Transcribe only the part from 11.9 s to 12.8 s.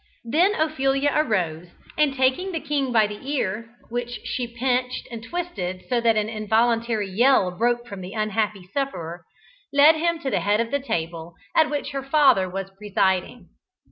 her father was